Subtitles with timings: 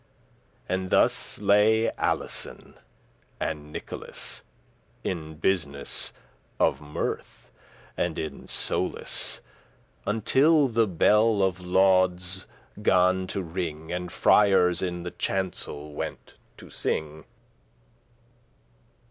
[0.67, 2.73] And thus lay Alison
[3.39, 4.41] and Nicholas,
[5.03, 6.11] In business
[6.59, 7.51] of mirth
[7.95, 9.41] and in solace,
[10.07, 12.47] Until the bell of laudes*
[12.81, 14.01] gan to ring, *morning service, at 3.a.m.
[14.01, 17.25] And friars in the chancel went to sing.